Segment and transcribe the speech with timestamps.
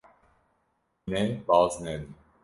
[1.03, 2.13] Hûn ê baz nedin.